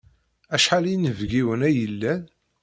Acḥal 0.55 0.83
n 0.87 0.91
yinebgiwen 0.91 1.61
ay 1.67 1.75
yellan? 1.79 2.21